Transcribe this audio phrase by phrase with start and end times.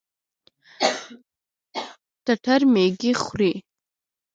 [2.25, 3.53] تتر ميږي خوري.